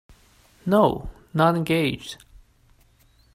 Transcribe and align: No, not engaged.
No, 0.65 1.11
not 1.31 1.55
engaged. 1.55 2.17